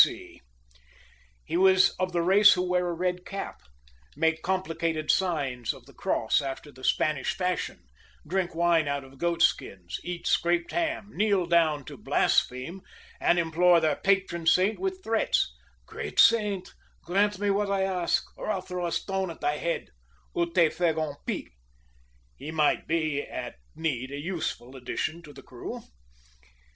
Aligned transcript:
He 1.45 1.55
was 1.57 1.91
of 1.99 2.11
the 2.11 2.23
race 2.23 2.53
who 2.53 2.67
wear 2.67 2.87
a 2.87 2.91
red 2.91 3.23
cap, 3.23 3.61
make 4.15 4.41
complicated 4.41 5.11
signs 5.11 5.75
of 5.75 5.85
the 5.85 5.93
cross 5.93 6.41
after 6.41 6.71
the 6.71 6.83
Spanish 6.83 7.35
fashion, 7.37 7.83
drink 8.25 8.55
wine 8.55 8.87
out 8.87 9.03
of 9.03 9.19
goat 9.19 9.43
skins, 9.43 9.99
eat 10.03 10.25
scraped 10.25 10.71
ham, 10.71 11.11
kneel 11.13 11.45
down 11.45 11.85
to 11.85 11.97
blaspheme, 11.97 12.81
and 13.19 13.37
implore 13.37 13.79
their 13.79 13.95
patron 13.95 14.47
saint 14.47 14.79
with 14.79 15.03
threats 15.03 15.53
"Great 15.85 16.19
saint, 16.19 16.73
grant 17.03 17.37
me 17.37 17.51
what 17.51 17.69
I 17.69 17.83
ask, 17.83 18.25
or 18.37 18.49
I'll 18.49 18.61
throw 18.61 18.87
a 18.87 18.91
stone 18.91 19.29
at 19.29 19.39
thy 19.39 19.57
head, 19.57 19.91
ou 20.35 20.47
té 20.51 20.71
feg 20.73 20.97
un 20.97 21.13
pic." 21.27 21.51
He 22.35 22.49
might 22.49 22.87
be, 22.87 23.21
at 23.21 23.57
need, 23.75 24.09
a 24.09 24.17
useful 24.17 24.75
addition 24.75 25.21
to 25.21 25.31
the 25.31 25.43
crew. 25.43 25.83